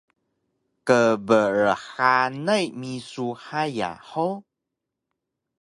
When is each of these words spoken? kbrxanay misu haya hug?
kbrxanay 0.87 2.65
misu 2.79 3.27
haya 3.45 3.91
hug? 4.09 4.39